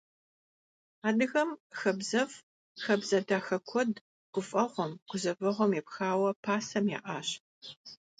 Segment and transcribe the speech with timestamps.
[1.07, 1.49] Адыгэм
[1.79, 2.35] хабзэфӀ,
[2.83, 3.91] хабзэ дахэ куэд
[4.33, 7.29] гуфӀэгъуэм, гузэвэгъуэм епхауэ пасэм яӀащ.